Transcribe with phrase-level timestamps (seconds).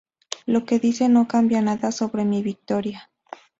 [0.47, 3.11] Lo que dice no cambia nada sobre mi victoria.